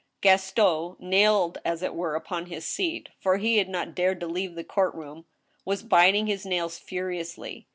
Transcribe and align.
Gaston, 0.21 0.95
nailed 0.97 1.59
as 1.63 1.83
it 1.83 1.93
were 1.93 2.15
upon 2.15 2.47
his 2.47 2.65
seat, 2.65 3.09
for 3.19 3.37
he 3.37 3.59
had 3.59 3.69
not 3.69 3.93
dared 3.93 4.19
to 4.21 4.25
leave, 4.27 4.55
the 4.55 4.63
court 4.63 4.95
room, 4.95 5.25
was 5.63 5.83
biting 5.83 6.25
his 6.25 6.43
nails 6.43 6.79
furiously. 6.79 7.67